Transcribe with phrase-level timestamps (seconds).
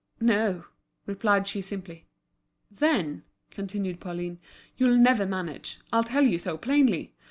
[0.19, 0.65] no,"
[1.05, 2.07] replied she simply.
[2.71, 4.39] "Then," continued Pauline,
[4.75, 7.13] "you'll never manage, I tell you so, plainly.